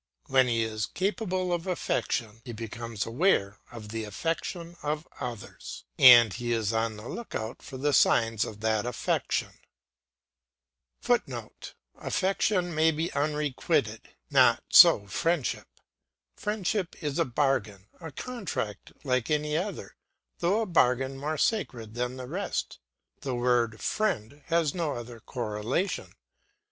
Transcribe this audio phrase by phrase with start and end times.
[0.25, 7.13] When he becomes capable of affection, he becomes aware of the affection of others, [Footnote:
[11.99, 15.67] Affection may be unrequited; not so friendship.
[16.35, 19.95] Friendship is a bargain, a contract like any other;
[20.39, 22.79] though a bargain more sacred than the rest.
[23.19, 26.11] The word "friend" has no other correlation.